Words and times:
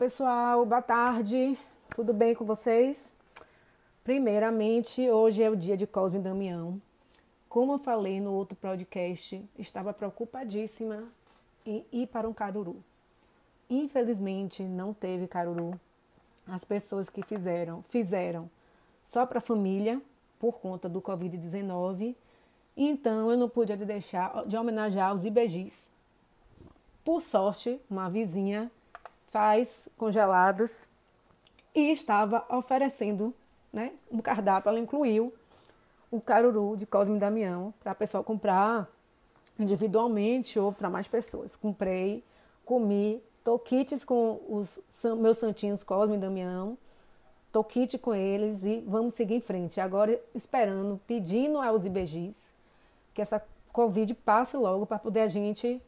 pessoal, 0.00 0.64
boa 0.64 0.80
tarde. 0.80 1.58
Tudo 1.94 2.14
bem 2.14 2.34
com 2.34 2.42
vocês? 2.42 3.12
Primeiramente, 4.02 5.06
hoje 5.10 5.42
é 5.42 5.50
o 5.50 5.54
dia 5.54 5.76
de 5.76 5.86
Cosme 5.86 6.18
Damião. 6.18 6.80
Como 7.50 7.74
eu 7.74 7.78
falei 7.78 8.18
no 8.18 8.32
outro 8.32 8.56
podcast, 8.56 9.44
estava 9.58 9.92
preocupadíssima 9.92 11.04
em 11.66 11.84
ir 11.92 12.06
para 12.06 12.26
um 12.26 12.32
caruru. 12.32 12.82
Infelizmente, 13.68 14.62
não 14.62 14.94
teve 14.94 15.28
caruru. 15.28 15.78
As 16.46 16.64
pessoas 16.64 17.10
que 17.10 17.22
fizeram, 17.22 17.84
fizeram 17.90 18.48
só 19.06 19.26
para 19.26 19.36
a 19.36 19.42
família, 19.42 20.00
por 20.38 20.60
conta 20.60 20.88
do 20.88 21.02
Covid-19. 21.02 22.16
Então, 22.74 23.30
eu 23.30 23.36
não 23.36 23.50
podia 23.50 23.76
deixar 23.76 24.46
de 24.46 24.56
homenagear 24.56 25.12
os 25.12 25.26
IBGs. 25.26 25.92
Por 27.04 27.20
sorte, 27.20 27.78
uma 27.90 28.08
vizinha 28.08 28.72
faz 29.30 29.88
congelados 29.96 30.88
e 31.74 31.92
estava 31.92 32.44
oferecendo 32.48 33.34
né, 33.72 33.92
um 34.10 34.20
cardápio. 34.20 34.68
Ela 34.68 34.80
incluiu 34.80 35.32
o 36.10 36.20
caruru 36.20 36.76
de 36.76 36.86
Cosme 36.86 37.18
Damião 37.18 37.72
para 37.80 37.92
a 37.92 37.94
pessoa 37.94 38.24
comprar 38.24 38.88
individualmente 39.58 40.58
ou 40.58 40.72
para 40.72 40.90
mais 40.90 41.06
pessoas. 41.06 41.54
Comprei, 41.54 42.24
comi, 42.64 43.22
tô 43.44 43.58
kits 43.58 44.04
com 44.04 44.40
os 44.48 44.80
meus 45.18 45.38
santinhos 45.38 45.84
Cosme 45.84 46.16
e 46.16 46.20
Damião, 46.20 46.76
tô 47.52 47.62
kit 47.62 47.98
com 47.98 48.14
eles 48.14 48.64
e 48.64 48.80
vamos 48.86 49.14
seguir 49.14 49.34
em 49.34 49.40
frente. 49.40 49.80
Agora 49.80 50.20
esperando, 50.34 51.00
pedindo 51.06 51.58
aos 51.58 51.84
IBGs 51.84 52.50
que 53.14 53.22
essa 53.22 53.42
Covid 53.72 54.12
passe 54.14 54.56
logo 54.56 54.86
para 54.86 54.98
poder 54.98 55.20
a 55.20 55.28
gente 55.28 55.80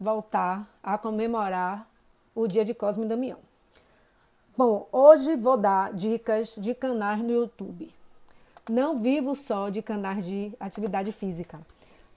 voltar 0.00 0.70
a 0.82 0.96
comemorar 0.96 1.88
o 2.36 2.46
dia 2.46 2.64
de 2.64 2.74
Cosme 2.74 3.06
e 3.06 3.08
Damião. 3.08 3.38
Bom, 4.56 4.86
hoje 4.92 5.34
vou 5.36 5.56
dar 5.56 5.92
dicas 5.94 6.54
de 6.56 6.74
canais 6.74 7.18
no 7.20 7.32
YouTube. 7.32 7.90
Não 8.70 8.98
vivo 8.98 9.34
só 9.34 9.70
de 9.70 9.80
canais 9.80 10.24
de 10.26 10.52
atividade 10.60 11.10
física. 11.12 11.58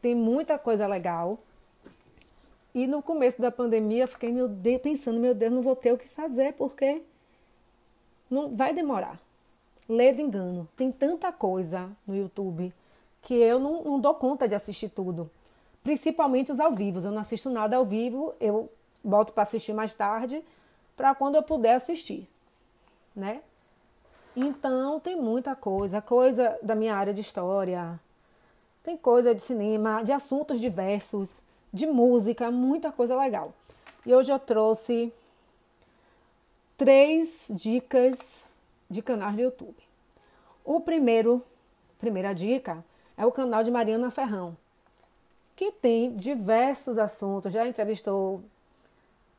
Tem 0.02 0.14
muita 0.14 0.60
coisa 0.60 0.86
legal. 0.86 1.40
E 2.76 2.86
no 2.86 3.02
começo 3.02 3.42
da 3.42 3.50
pandemia 3.50 4.08
fiquei 4.08 4.32
meu 4.32 4.48
Deus, 4.48 4.82
pensando, 4.82 5.20
meu 5.20 5.34
Deus, 5.34 5.54
não 5.54 5.62
vou 5.62 5.76
ter 5.76 5.94
o 5.94 5.98
que 5.98 6.08
fazer 6.08 6.54
porque 6.54 7.02
não 8.30 8.56
vai 8.56 8.74
demorar. 8.74 9.20
Ledo 9.88 10.22
engano. 10.22 10.68
Tem 10.76 10.92
tanta 10.92 11.32
coisa 11.32 11.90
no 12.06 12.16
YouTube 12.16 12.74
que 13.22 13.34
eu 13.36 13.60
não, 13.60 13.84
não 13.84 14.00
dou 14.00 14.14
conta 14.16 14.48
de 14.48 14.56
assistir 14.56 14.90
tudo. 14.90 15.32
Principalmente 15.82 16.52
os 16.52 16.60
ao 16.60 16.74
vivo. 16.74 17.00
Eu 17.00 17.12
não 17.12 17.22
assisto 17.22 17.50
nada 17.50 17.78
ao 17.78 17.86
vivo. 17.86 18.34
Eu 18.40 18.70
boto 19.10 19.34
para 19.34 19.44
assistir 19.44 19.74
mais 19.74 19.94
tarde, 19.94 20.44
para 20.96 21.16
quando 21.16 21.36
eu 21.36 21.44
puder 21.44 21.76
assistir, 21.76 22.30
né? 23.16 23.42
Então 24.36 25.00
tem 25.00 25.16
muita 25.16 25.56
coisa, 25.56 26.02
coisa 26.02 26.58
da 26.62 26.76
minha 26.76 26.96
área 26.96 27.14
de 27.14 27.22
história, 27.22 28.00
tem 28.84 28.96
coisa 28.96 29.34
de 29.34 29.42
cinema, 29.42 30.04
de 30.04 30.12
assuntos 30.12 30.60
diversos, 30.60 31.30
de 31.74 31.86
música, 31.86 32.52
muita 32.52 32.92
coisa 32.92 33.18
legal. 33.18 33.54
E 34.06 34.14
hoje 34.14 34.32
eu 34.32 34.40
trouxe 34.40 35.14
três 36.78 37.48
dicas 37.50 38.46
de 38.90 39.02
canais 39.02 39.36
do 39.36 39.42
YouTube. 39.42 39.76
O 40.64 40.80
primeiro, 40.80 41.44
primeira 41.98 42.34
dica 42.34 42.84
é 43.18 43.26
o 43.26 43.32
canal 43.32 43.64
de 43.64 43.72
Mariana 43.72 44.10
Ferrão, 44.10 44.56
que 45.56 45.72
tem 45.72 46.16
diversos 46.16 46.98
assuntos, 46.98 47.52
já 47.52 47.68
entrevistou 47.68 48.42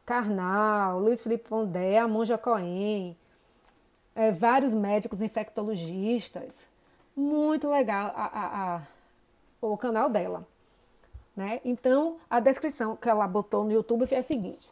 Karnal, 0.05 0.99
Luiz 0.99 1.23
Felipe 1.23 1.49
Pondé, 1.49 1.99
a 1.99 2.09
Monja 2.09 2.37
Cohen, 2.37 3.17
é, 4.15 4.31
vários 4.31 4.75
médicos 4.75 5.23
infectologistas. 5.23 6.67
Muito 7.17 7.69
legal 7.69 8.13
a, 8.15 8.25
a, 8.25 8.77
a, 8.77 8.83
o 9.61 9.77
canal 9.77 10.09
dela. 10.09 10.47
Né? 11.37 11.61
Então, 11.65 12.19
a 12.29 12.41
descrição 12.41 12.97
que 12.97 13.09
ela 13.09 13.27
botou 13.27 13.65
no 13.65 13.73
YouTube 13.73 14.07
foi 14.07 14.19
a 14.19 14.23
seguinte: 14.23 14.69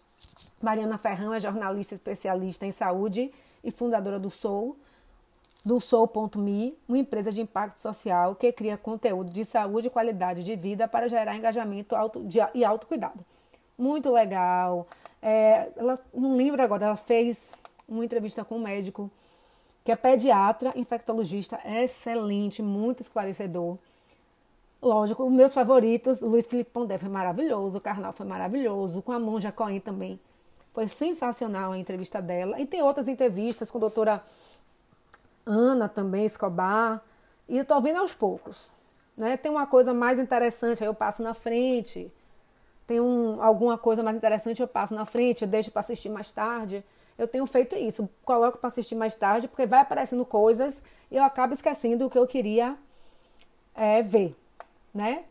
Mariana 0.61 0.99
Ferrão 0.99 1.33
é 1.33 1.41
jornalista 1.41 1.95
especialista 1.95 2.67
em 2.67 2.73
saúde 2.73 3.33
e 3.63 3.71
fundadora 3.71 4.19
do 4.19 4.31
Soul, 4.31 4.77
do 5.65 5.81
Soul.me, 5.81 6.77
uma 6.89 6.99
empresa 6.99 7.31
de 7.31 7.41
impacto 7.41 7.81
social 7.81 8.35
que 8.35 8.53
cria 8.53 8.77
conteúdo 8.77 9.31
de 9.31 9.45
saúde 9.45 9.87
e 9.87 9.91
qualidade 9.91 10.43
de 10.43 10.57
vida 10.57 10.89
para 10.89 11.09
gerar 11.09 11.37
engajamento 11.37 11.95
e 12.55 12.65
autocuidado. 12.65 13.25
Muito 13.77 14.11
legal. 14.11 14.87
É, 15.21 15.69
ela 15.77 15.99
não 16.15 16.37
lembro 16.37 16.63
agora, 16.63 16.87
ela 16.87 16.97
fez 16.97 17.51
uma 17.89 18.05
entrevista 18.05 18.45
com 18.45 18.57
um 18.57 18.63
médico 18.63 19.11
que 19.85 19.93
é 19.93 19.97
pediatra, 19.97 20.73
infectologista, 20.77 21.59
excelente, 21.65 22.63
muito 22.63 23.01
esclarecedor. 23.01 23.79
Lógico, 24.81 25.25
os 25.25 25.33
meus 25.33 25.55
favoritos, 25.55 26.21
Luiz 26.21 26.47
Felipe 26.47 26.71
Pondé 26.71 26.99
foi 26.99 27.09
maravilhoso, 27.09 27.79
o 27.79 27.81
Carnal 27.81 28.13
foi 28.13 28.27
maravilhoso, 28.27 29.03
com 29.03 29.13
a 29.13 29.19
Monja 29.19 29.51
Cohen 29.51 29.81
também. 29.81 30.21
Foi 30.73 30.87
sensacional 30.87 31.73
a 31.73 31.79
entrevista 31.79 32.23
dela. 32.23 32.61
E 32.61 32.67
tem 32.67 32.83
outras 32.83 33.09
entrevistas 33.09 33.71
com 33.71 33.79
a 33.79 33.81
doutora 33.81 34.23
Ana 35.45 35.89
também, 35.89 36.27
Escobar. 36.27 37.03
E 37.49 37.59
eu 37.59 37.65
tô 37.65 37.81
vendo 37.81 37.99
aos 37.99 38.15
poucos. 38.15 38.71
Né? 39.17 39.37
Tem 39.37 39.51
uma 39.51 39.67
coisa 39.67 39.93
mais 39.93 40.19
interessante, 40.19 40.85
aí 40.85 40.89
eu 40.89 40.95
passo 40.95 41.23
na 41.23 41.35
frente 41.35 42.13
tem 42.89 43.01
um, 43.01 43.41
alguma 43.43 43.77
coisa 43.77 44.03
mais 44.03 44.17
interessante, 44.17 44.63
eu 44.63 44.67
passo 44.67 44.95
na 44.95 45.05
frente, 45.05 45.43
eu 45.43 45.49
deixo 45.49 45.71
para 45.71 45.81
assistir 45.81 46.09
mais 46.09 46.33
tarde. 46.33 46.83
Eu 47.19 47.29
tenho 47.29 47.45
feito 47.47 47.77
isso, 47.77 48.09
coloco 48.25 48.57
para 48.57 48.69
assistir 48.69 48.95
mais 48.95 49.15
tarde, 49.15 49.47
porque 49.47 49.67
vai 49.67 49.81
aparecendo 49.81 50.25
coisas 50.25 50.83
e 51.11 51.17
eu 51.17 51.23
acabo 51.23 51.53
esquecendo 51.53 52.07
o 52.07 52.11
que 52.11 52.19
eu 52.19 52.27
queria 52.27 52.77
é, 53.75 54.01
ver, 54.01 54.35
né? 54.95 55.25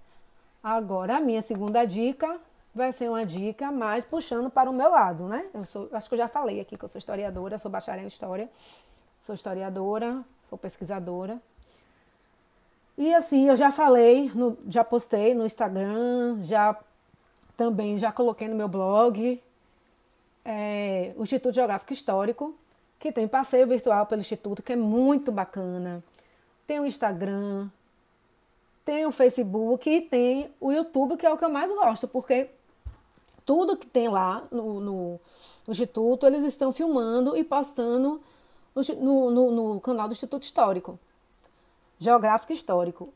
Agora, 0.62 1.18
a 1.18 1.20
minha 1.20 1.42
segunda 1.42 1.84
dica 1.84 2.40
vai 2.76 2.94
ser 2.94 3.10
uma 3.10 3.26
dica 3.26 3.72
mais 3.72 4.06
puxando 4.06 4.52
para 4.52 4.70
o 4.70 4.74
meu 4.74 4.92
lado, 4.92 5.28
né? 5.28 5.48
Eu 5.52 5.66
sou, 5.66 5.90
acho 5.94 6.08
que 6.08 6.14
eu 6.14 6.20
já 6.20 6.28
falei 6.28 6.60
aqui 6.60 6.78
que 6.78 6.86
eu 6.86 6.90
sou 6.90 7.00
historiadora, 7.00 7.58
sou 7.58 7.72
bacharel 7.72 8.04
em 8.04 8.08
história, 8.08 8.48
sou 9.20 9.34
historiadora, 9.34 10.24
sou 10.48 10.60
pesquisadora. 10.60 11.42
E 12.96 13.14
assim, 13.16 13.48
eu 13.48 13.56
já 13.56 13.72
falei, 13.72 14.32
no, 14.36 14.58
já 14.68 14.84
postei 14.84 15.34
no 15.34 15.46
Instagram, 15.46 16.44
já 16.44 16.76
também 17.58 17.98
já 17.98 18.12
coloquei 18.12 18.48
no 18.48 18.56
meu 18.56 18.68
blog 18.68 19.42
é, 20.46 21.12
o 21.18 21.24
Instituto 21.24 21.56
Geográfico 21.56 21.92
Histórico, 21.92 22.56
que 22.98 23.12
tem 23.12 23.28
passeio 23.28 23.68
virtual 23.68 24.06
pelo 24.06 24.22
Instituto, 24.22 24.64
que 24.64 24.72
é 24.72 24.76
muito 24.78 25.30
bacana. 25.30 26.02
Tem 26.66 26.80
o 26.80 26.86
Instagram, 26.86 27.68
tem 28.86 29.06
o 29.06 29.12
Facebook 29.12 29.90
e 29.90 30.02
tem 30.02 30.50
o 30.62 30.72
YouTube, 30.72 31.18
que 31.18 31.26
é 31.26 31.30
o 31.30 31.38
que 31.38 31.44
eu 31.44 31.50
mais 31.50 31.70
gosto, 31.70 32.08
porque 32.08 32.50
tudo 33.46 33.76
que 33.76 33.86
tem 33.86 34.08
lá 34.08 34.48
no, 34.50 34.80
no, 34.80 35.20
Instituto, 35.68 36.26
eles 36.26 36.44
estão 36.46 36.72
filmando 36.72 37.36
e 37.36 37.44
postando 37.44 38.22
no, 38.74 39.30
no, 39.30 39.52
no 39.52 39.82
canal 39.82 40.08
do 40.08 40.14
Instituto 40.14 40.44
Histórico, 40.44 40.98
Geográfico 42.00 42.54
Histórico 42.54 43.14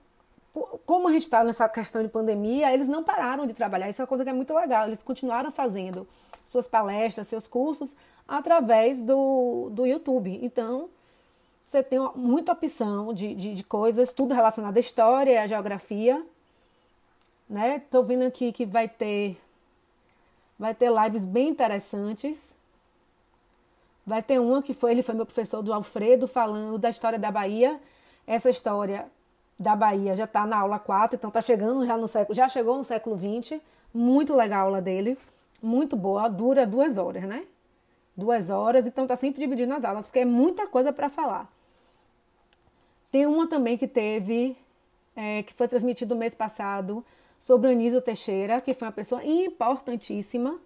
como 0.85 1.07
a 1.07 1.11
gente 1.11 1.23
está 1.23 1.43
nessa 1.43 1.67
questão 1.69 2.03
de 2.03 2.09
pandemia, 2.09 2.73
eles 2.73 2.87
não 2.87 3.03
pararam 3.03 3.45
de 3.45 3.53
trabalhar. 3.53 3.89
Isso 3.89 4.01
é 4.01 4.03
uma 4.03 4.07
coisa 4.07 4.23
que 4.23 4.29
é 4.29 4.33
muito 4.33 4.53
legal. 4.53 4.85
Eles 4.85 5.01
continuaram 5.01 5.51
fazendo 5.51 6.07
suas 6.51 6.67
palestras, 6.67 7.27
seus 7.27 7.47
cursos 7.47 7.95
através 8.27 9.03
do, 9.03 9.69
do 9.71 9.85
YouTube. 9.85 10.39
Então, 10.41 10.89
você 11.65 11.81
tem 11.81 11.99
muita 12.15 12.51
opção 12.51 13.13
de, 13.13 13.33
de, 13.33 13.53
de 13.53 13.63
coisas, 13.63 14.11
tudo 14.11 14.33
relacionado 14.33 14.75
à 14.75 14.79
história 14.79 15.41
à 15.41 15.47
geografia. 15.47 16.21
Né? 17.49 17.81
Tô 17.89 18.03
vendo 18.03 18.23
aqui 18.23 18.51
que 18.51 18.65
vai 18.65 18.87
ter 18.89 19.37
vai 20.59 20.75
ter 20.75 20.91
lives 20.91 21.25
bem 21.25 21.49
interessantes. 21.49 22.55
Vai 24.05 24.21
ter 24.21 24.39
uma 24.39 24.61
que 24.61 24.73
foi, 24.73 24.91
ele 24.91 25.01
foi 25.01 25.15
meu 25.15 25.25
professor 25.25 25.61
do 25.61 25.73
Alfredo, 25.73 26.27
falando 26.27 26.77
da 26.77 26.89
história 26.89 27.17
da 27.17 27.31
Bahia. 27.31 27.79
Essa 28.27 28.49
história 28.49 29.09
da 29.61 29.75
Bahia 29.75 30.15
já 30.15 30.23
está 30.23 30.45
na 30.45 30.57
aula 30.57 30.79
4, 30.79 31.15
então 31.15 31.27
está 31.27 31.41
chegando 31.41 31.85
já 31.85 31.95
no 31.95 32.07
século, 32.07 32.35
já 32.35 32.49
chegou 32.49 32.77
no 32.77 32.83
século 32.83 33.15
20. 33.15 33.61
Muito 33.93 34.33
legal 34.33 34.61
a 34.61 34.63
aula 34.63 34.81
dele, 34.81 35.17
muito 35.61 35.95
boa, 35.95 36.27
dura 36.27 36.65
duas 36.65 36.97
horas, 36.97 37.23
né? 37.23 37.45
Duas 38.17 38.49
horas, 38.49 38.85
então 38.85 39.03
está 39.03 39.15
sempre 39.15 39.39
dividindo 39.39 39.73
as 39.73 39.83
aulas, 39.83 40.07
porque 40.07 40.19
é 40.19 40.25
muita 40.25 40.65
coisa 40.65 40.91
para 40.91 41.09
falar. 41.09 41.47
Tem 43.11 43.25
uma 43.27 43.47
também 43.47 43.77
que 43.77 43.87
teve, 43.87 44.57
é, 45.15 45.43
que 45.43 45.53
foi 45.53 45.67
transmitido 45.67 46.15
mês 46.15 46.33
passado, 46.33 47.05
sobre 47.39 47.67
o 47.67 47.71
Anísio 47.71 48.01
Teixeira, 48.01 48.61
que 48.61 48.73
foi 48.73 48.87
uma 48.87 48.93
pessoa 48.93 49.23
importantíssima 49.23 50.59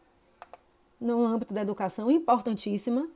no 1.01 1.25
âmbito 1.25 1.53
da 1.53 1.61
educação, 1.61 2.09
importantíssima, 2.09 3.07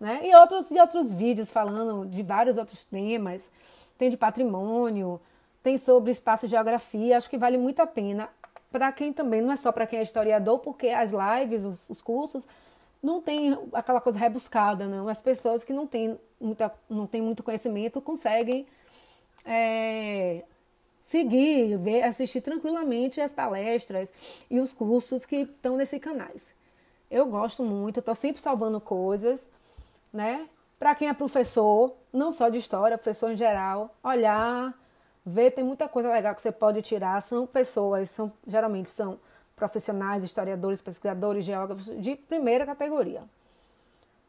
né? 0.00 0.20
E 0.24 0.34
outros, 0.34 0.70
e 0.70 0.80
outros 0.80 1.14
vídeos 1.14 1.50
falando 1.50 2.08
de 2.08 2.22
vários 2.22 2.56
outros 2.56 2.84
temas 2.84 3.50
tem 3.98 4.10
de 4.10 4.16
patrimônio, 4.16 5.20
tem 5.62 5.78
sobre 5.78 6.10
espaço 6.10 6.46
e 6.46 6.48
geografia. 6.48 7.16
Acho 7.16 7.28
que 7.30 7.38
vale 7.38 7.58
muito 7.58 7.80
a 7.80 7.86
pena 7.86 8.28
para 8.70 8.92
quem 8.92 9.12
também, 9.12 9.40
não 9.40 9.52
é 9.52 9.56
só 9.56 9.72
para 9.72 9.86
quem 9.86 9.98
é 9.98 10.02
historiador, 10.02 10.58
porque 10.58 10.88
as 10.88 11.12
lives, 11.12 11.64
os, 11.64 11.88
os 11.88 12.02
cursos, 12.02 12.46
não 13.02 13.20
tem 13.20 13.56
aquela 13.72 14.00
coisa 14.00 14.18
rebuscada, 14.18 14.86
não. 14.86 15.08
As 15.08 15.20
pessoas 15.20 15.64
que 15.64 15.72
não 15.72 15.86
têm, 15.86 16.18
muita, 16.40 16.72
não 16.88 17.06
têm 17.06 17.22
muito 17.22 17.42
conhecimento 17.42 18.00
conseguem 18.00 18.66
é, 19.44 20.42
seguir, 21.00 21.78
ver, 21.78 22.02
assistir 22.02 22.40
tranquilamente 22.40 23.20
as 23.20 23.32
palestras 23.32 24.12
e 24.50 24.58
os 24.58 24.72
cursos 24.72 25.24
que 25.24 25.36
estão 25.36 25.76
nesses 25.76 26.00
canais. 26.00 26.54
Eu 27.10 27.26
gosto 27.26 27.62
muito, 27.62 28.00
estou 28.00 28.14
sempre 28.14 28.42
salvando 28.42 28.80
coisas, 28.80 29.48
né? 30.12 30.48
Para 30.78 30.94
quem 30.94 31.08
é 31.08 31.14
professor, 31.14 31.94
não 32.16 32.32
só 32.32 32.48
de 32.48 32.58
história, 32.58 32.96
professor 32.96 33.30
em 33.30 33.36
geral, 33.36 33.94
olhar, 34.02 34.74
ver, 35.24 35.50
tem 35.50 35.64
muita 35.64 35.88
coisa 35.88 36.08
legal 36.10 36.34
que 36.34 36.42
você 36.42 36.50
pode 36.50 36.80
tirar. 36.82 37.20
São 37.20 37.46
pessoas, 37.46 38.10
são 38.10 38.32
geralmente 38.46 38.90
são 38.90 39.18
profissionais, 39.54 40.24
historiadores, 40.24 40.82
pesquisadores, 40.82 41.44
geógrafos 41.44 41.86
de 42.00 42.16
primeira 42.16 42.66
categoria. 42.66 43.22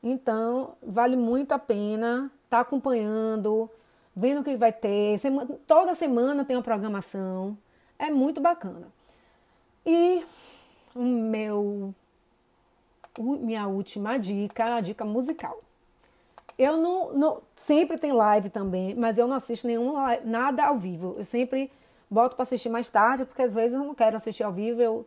Então, 0.04 0.76
vale 0.82 1.16
muito 1.16 1.52
a 1.54 1.60
pena 1.60 2.32
estar 2.46 2.58
tá 2.58 2.60
acompanhando, 2.60 3.70
vendo 4.16 4.42
o 4.42 4.44
que 4.44 4.56
vai 4.56 4.72
ter. 4.72 5.18
Semana, 5.20 5.58
toda 5.66 5.96
semana 5.96 6.46
tem 6.46 6.56
uma 6.56 6.64
programação. 6.64 7.58
É 7.98 8.10
muito 8.10 8.40
bacana. 8.40 8.88
E 9.86 10.24
o 10.96 11.02
meu 11.02 11.94
minha 13.20 13.68
última 13.68 14.18
dica, 14.20 14.76
a 14.76 14.82
dica 14.82 15.04
musical. 15.04 15.60
Eu 16.58 16.78
não, 16.78 17.14
não, 17.14 17.42
sempre 17.56 17.98
tem 17.98 18.12
live 18.12 18.50
também, 18.50 18.96
mas 18.96 19.18
eu 19.18 19.28
não 19.28 19.36
assisto 19.36 19.68
nenhum 19.68 19.94
nada 20.26 20.66
ao 20.66 20.78
vivo. 20.78 21.16
Eu 21.18 21.26
sempre 21.26 21.72
boto 22.10 22.36
para 22.36 22.44
assistir 22.44 22.70
mais 22.70 22.90
tarde, 22.90 23.26
porque 23.26 23.42
às 23.42 23.54
vezes 23.54 23.74
eu 23.74 23.84
não 23.84 23.94
quero 23.94 24.18
assistir 24.18 24.44
ao 24.44 24.52
vivo, 24.52 24.82
eu 24.82 25.06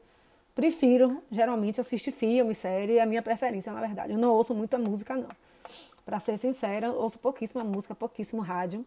prefiro 0.54 1.22
geralmente 1.30 1.80
assistir 1.80 2.12
filme, 2.12 2.54
série, 2.54 2.98
é 2.98 3.02
a 3.02 3.06
minha 3.06 3.22
preferência, 3.22 3.72
na 3.72 3.80
verdade. 3.80 4.12
Eu 4.12 4.18
não 4.18 4.30
ouço 4.30 4.54
muita 4.54 4.78
música 4.78 5.16
não. 5.16 5.28
Para 6.04 6.20
ser 6.20 6.36
sincera, 6.38 6.92
ouço 6.92 7.18
pouquíssima 7.18 7.64
música, 7.64 7.94
pouquíssimo 7.94 8.42
rádio. 8.42 8.84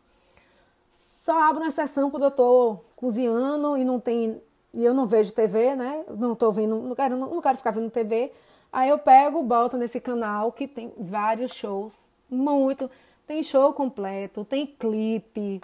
Só 0.95 1.49
abro 1.49 1.61
uma 1.61 1.71
sessão 1.71 2.09
quando 2.09 2.23
eu 2.23 2.31
tô 2.31 2.79
cozinhando 2.95 3.77
e 3.77 3.83
não 3.83 3.99
tem 3.99 4.41
e 4.73 4.83
eu 4.83 4.93
não 4.93 5.05
vejo 5.05 5.31
TV, 5.31 5.75
né? 5.75 6.03
Não 6.17 6.33
tô 6.35 6.51
vendo, 6.51 6.75
não 6.77 6.95
quero, 6.95 7.15
não 7.15 7.41
quero 7.41 7.57
ficar 7.57 7.71
vendo 7.71 7.91
TV. 7.91 8.31
Aí 8.71 8.89
eu 8.89 8.97
pego, 8.97 9.43
boto 9.43 9.77
nesse 9.77 10.01
canal 10.01 10.51
que 10.51 10.67
tem 10.67 10.91
vários 10.97 11.53
shows, 11.53 12.09
muito. 12.33 12.89
Tem 13.25 13.41
show 13.41 13.71
completo, 13.73 14.43
tem 14.43 14.65
clipe. 14.65 15.61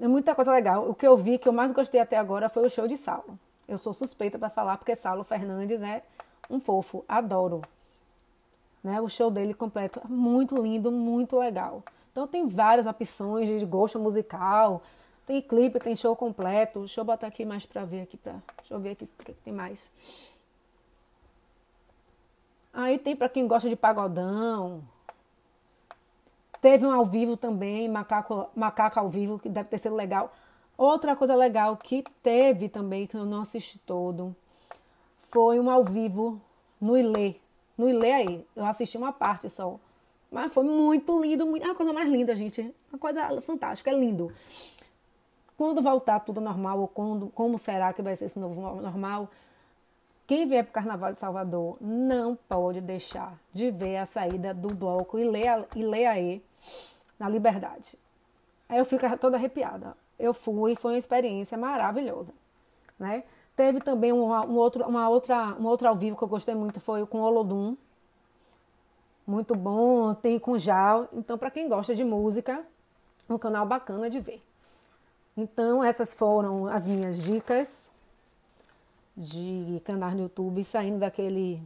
É 0.00 0.08
muita 0.08 0.34
coisa 0.34 0.50
legal. 0.52 0.88
O 0.88 0.94
que 0.94 1.06
eu 1.06 1.16
vi 1.16 1.38
que 1.38 1.48
eu 1.48 1.52
mais 1.52 1.70
gostei 1.70 2.00
até 2.00 2.16
agora 2.16 2.48
foi 2.48 2.66
o 2.66 2.70
show 2.70 2.88
de 2.88 2.96
Saulo. 2.96 3.38
Eu 3.68 3.78
sou 3.78 3.94
suspeita 3.94 4.38
para 4.38 4.50
falar 4.50 4.76
porque 4.76 4.96
Saulo 4.96 5.22
Fernandes 5.22 5.80
é 5.82 6.02
um 6.50 6.58
fofo, 6.58 7.04
adoro. 7.08 7.62
Né? 8.82 9.00
O 9.00 9.08
show 9.08 9.30
dele 9.30 9.54
completo, 9.54 10.00
muito 10.08 10.60
lindo, 10.60 10.90
muito 10.90 11.38
legal. 11.38 11.82
Então 12.10 12.26
tem 12.26 12.48
várias 12.48 12.86
opções 12.86 13.48
de 13.48 13.64
gosto 13.64 13.98
musical. 13.98 14.82
Tem 15.26 15.40
clipe, 15.40 15.78
tem 15.78 15.94
show 15.94 16.16
completo. 16.16 16.80
Deixa 16.80 17.00
eu 17.00 17.04
botar 17.04 17.28
aqui 17.28 17.44
mais 17.44 17.64
para 17.64 17.84
ver 17.84 18.02
aqui 18.02 18.16
para, 18.16 18.34
deixa 18.58 18.74
eu 18.74 18.80
ver 18.80 18.90
aqui 18.90 19.06
que 19.06 19.32
tem 19.32 19.52
mais. 19.52 19.84
Aí 22.72 22.98
tem 22.98 23.14
para 23.14 23.28
quem 23.28 23.46
gosta 23.46 23.68
de 23.68 23.76
pagodão. 23.76 24.82
Teve 26.62 26.86
um 26.86 26.92
ao 26.92 27.04
vivo 27.04 27.36
também, 27.36 27.88
macaco, 27.88 28.48
macaco 28.54 29.00
ao 29.00 29.10
vivo, 29.10 29.36
que 29.36 29.48
deve 29.48 29.68
ter 29.68 29.78
sido 29.78 29.96
legal. 29.96 30.32
Outra 30.78 31.16
coisa 31.16 31.34
legal 31.34 31.76
que 31.76 32.04
teve 32.22 32.68
também, 32.68 33.04
que 33.04 33.16
eu 33.16 33.26
não 33.26 33.42
assisti 33.42 33.80
todo, 33.80 34.34
foi 35.28 35.58
um 35.58 35.68
ao 35.68 35.82
vivo 35.82 36.40
no 36.80 36.96
Ilê. 36.96 37.34
No 37.76 37.90
Ilê 37.90 38.12
aí, 38.12 38.46
eu 38.54 38.64
assisti 38.64 38.96
uma 38.96 39.12
parte 39.12 39.50
só. 39.50 39.76
Mas 40.30 40.52
foi 40.52 40.62
muito 40.62 41.20
lindo, 41.20 41.44
muito, 41.44 41.66
é 41.66 41.70
a 41.70 41.74
coisa 41.74 41.92
mais 41.92 42.08
linda, 42.08 42.32
gente. 42.32 42.72
Uma 42.92 42.98
coisa 42.98 43.40
fantástica, 43.40 43.90
é 43.90 43.94
lindo. 43.94 44.32
Quando 45.58 45.82
voltar 45.82 46.20
tudo 46.20 46.40
normal, 46.40 46.78
ou 46.78 46.86
quando, 46.86 47.26
como 47.34 47.58
será 47.58 47.92
que 47.92 48.02
vai 48.02 48.14
ser 48.14 48.26
esse 48.26 48.38
novo 48.38 48.80
normal, 48.80 49.28
quem 50.32 50.46
vier 50.46 50.64
para 50.64 50.70
o 50.70 50.72
Carnaval 50.72 51.12
de 51.12 51.20
Salvador 51.20 51.76
não 51.78 52.34
pode 52.34 52.80
deixar 52.80 53.34
de 53.52 53.70
ver 53.70 53.98
a 53.98 54.06
saída 54.06 54.54
do 54.54 54.74
bloco 54.74 55.18
e 55.18 55.28
ler, 55.28 55.68
e 55.76 55.84
ler 55.84 56.06
aí 56.06 56.42
na 57.18 57.28
Liberdade. 57.28 57.98
Aí 58.66 58.78
eu 58.78 58.84
fico 58.86 59.04
toda 59.18 59.36
arrepiada. 59.36 59.94
Eu 60.18 60.32
fui, 60.32 60.74
foi 60.74 60.92
uma 60.92 60.98
experiência 60.98 61.58
maravilhosa, 61.58 62.32
né? 62.98 63.24
Teve 63.54 63.82
também 63.82 64.10
um, 64.10 64.32
um 64.32 64.56
outro, 64.56 64.88
uma 64.88 65.06
outra, 65.06 65.54
um 65.60 65.66
outro 65.66 65.86
ao 65.86 65.94
vivo 65.94 66.16
que 66.16 66.24
eu 66.24 66.28
gostei 66.28 66.54
muito, 66.54 66.80
foi 66.80 67.04
com 67.04 67.20
Olodum. 67.20 67.76
Muito 69.26 69.54
bom, 69.54 70.14
tem 70.14 70.38
com 70.38 70.58
Jal. 70.58 71.08
Então, 71.12 71.36
para 71.36 71.50
quem 71.50 71.68
gosta 71.68 71.94
de 71.94 72.04
música, 72.04 72.64
um 73.28 73.36
canal 73.36 73.66
bacana 73.66 74.08
de 74.08 74.18
ver. 74.18 74.42
Então, 75.36 75.84
essas 75.84 76.14
foram 76.14 76.68
as 76.68 76.88
minhas 76.88 77.22
dicas 77.22 77.91
de 79.16 79.80
canais 79.84 80.14
no 80.14 80.22
YouTube, 80.22 80.62
saindo 80.64 80.98
daquele 80.98 81.62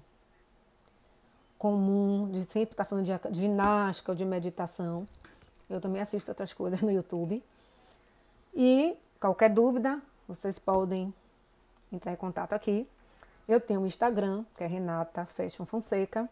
comum 1.59 2.29
de 2.31 2.45
sempre 2.45 2.73
estar 2.73 2.85
tá 2.85 2.85
falando 2.85 3.07
de 3.07 3.41
ginástica 3.41 4.13
ou 4.13 4.17
de 4.17 4.25
meditação. 4.25 5.05
Eu 5.69 5.81
também 5.81 6.01
assisto 6.01 6.31
outras 6.31 6.53
coisas 6.53 6.81
no 6.81 6.91
YouTube. 6.91 7.43
E 8.55 8.97
qualquer 9.21 9.51
dúvida, 9.51 10.01
vocês 10.29 10.59
podem 10.59 11.13
entrar 11.93 12.13
em 12.13 12.17
contato 12.17 12.53
aqui. 12.53 12.87
Eu 13.49 13.61
tenho 13.61 13.81
o 13.81 13.87
Instagram, 13.87 14.45
que 14.57 14.65
é 14.65 14.67
Renata 14.67 15.25
Fashion 15.25 15.65
Fonseca. 15.65 16.29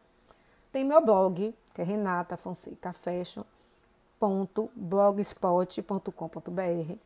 Tem 0.73 0.85
meu 0.85 1.05
blog, 1.05 1.55
que 1.73 1.81
é 1.81 1.85
Renata 1.85 2.37
Fonseca 2.37 2.93
Fashion 2.93 3.45
blogspot.com.br 4.75 6.97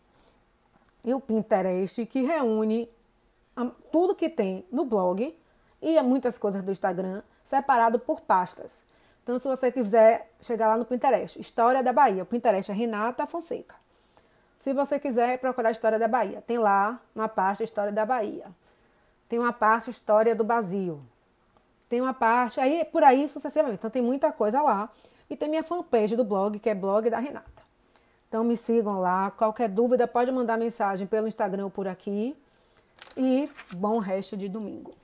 e 1.05 1.15
o 1.15 1.21
Pinterest 1.21 2.05
que 2.07 2.23
reúne 2.23 2.89
tudo 3.91 4.15
que 4.15 4.29
tem 4.29 4.65
no 4.71 4.85
blog 4.85 5.37
e 5.81 6.03
muitas 6.03 6.39
coisas 6.39 6.63
do 6.63 6.71
Instagram 6.71 7.23
separado 7.45 7.99
por 7.99 8.21
pastas. 8.21 8.85
Então, 9.23 9.39
se 9.39 9.47
você 9.47 9.71
quiser 9.71 10.31
chegar 10.41 10.69
lá 10.69 10.77
no 10.77 10.85
Pinterest, 10.85 11.39
História 11.39 11.83
da 11.83 11.93
Bahia, 11.93 12.23
o 12.23 12.27
Pinterest 12.27 12.71
é 12.71 12.75
Renata 12.75 13.27
Fonseca. 13.27 13.75
Se 14.57 14.73
você 14.73 14.99
quiser 14.99 15.39
procurar 15.39 15.71
História 15.71 15.99
da 15.99 16.09
Bahia, 16.09 16.43
tem 16.47 16.59
lá 16.59 17.01
uma 17.15 17.29
parte 17.29 17.63
História 17.63 17.93
da 17.93 18.05
Bahia. 18.05 18.47
Tem 19.29 19.39
uma 19.39 19.53
parte 19.53 19.91
História 19.91 20.35
do 20.35 20.43
Brasil. 20.43 21.01
Tem 21.89 22.01
uma 22.01 22.13
parte, 22.15 22.59
aí 22.61 22.85
por 22.85 23.05
aí 23.05 23.29
sucessivamente. 23.29 23.79
Então 23.79 23.91
tem 23.91 24.03
muita 24.03 24.33
coisa 24.33 24.61
lá. 24.61 24.91
E 25.31 25.37
tem 25.37 25.49
minha 25.49 25.63
fanpage 25.63 26.17
do 26.17 26.25
blog, 26.25 26.59
que 26.59 26.69
é 26.69 26.75
blog 26.75 27.09
da 27.09 27.19
Renata. 27.19 27.63
Então 28.29 28.43
me 28.43 28.57
sigam 28.57 29.01
lá. 29.01 29.31
Qualquer 29.31 29.69
dúvida 29.69 30.09
pode 30.09 30.33
mandar 30.33 30.59
mensagem 30.59 31.07
pelo 31.07 31.29
Instagram 31.29 31.65
ou 31.65 31.71
por 31.71 31.87
aqui 31.87 32.37
e 33.19 33.49
bom 33.77 33.99
resto 33.99 34.37
de 34.37 34.49
domingo. 34.49 34.95